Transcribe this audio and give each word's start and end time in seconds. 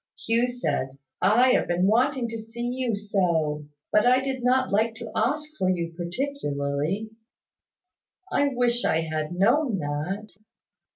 Hugh 0.25 0.47
said, 0.49 0.97
"I 1.21 1.51
have 1.51 1.67
been 1.67 1.85
wanting 1.85 2.27
to 2.29 2.39
see 2.39 2.65
you 2.67 2.95
so! 2.95 3.67
But 3.91 4.07
I 4.07 4.19
did 4.19 4.43
not 4.43 4.71
like 4.71 4.95
to 4.95 5.11
ask 5.15 5.51
for 5.59 5.69
you 5.69 5.93
particularly." 5.95 7.11
"I 8.31 8.47
wish 8.47 8.83
I 8.83 9.01
had 9.01 9.33
known 9.35 9.77
that." 9.77 10.29